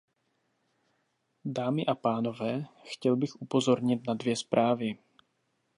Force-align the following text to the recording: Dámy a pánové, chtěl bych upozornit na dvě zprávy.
Dámy 1.45 1.85
a 1.85 1.95
pánové, 1.95 2.65
chtěl 2.83 3.15
bych 3.15 3.41
upozornit 3.41 4.07
na 4.07 4.13
dvě 4.13 4.35
zprávy. 4.35 4.97